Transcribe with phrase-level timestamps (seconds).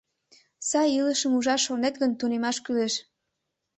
[0.67, 2.93] Сай илышым ужаш шонет гын, тунемаш кӱлеш.